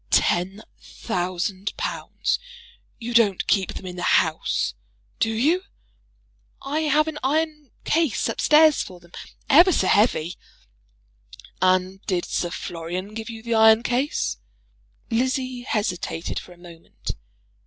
[0.09, 2.39] "Ten thousand pounds!
[2.97, 4.73] You don't keep them in the house;
[5.19, 5.61] do you?"
[6.63, 9.11] "I have an iron case up stairs for them;
[9.47, 10.37] ever so heavy."
[11.61, 14.37] "And did Sir Florian give you the iron case?"
[15.11, 17.11] Lizzie hesitated for a moment.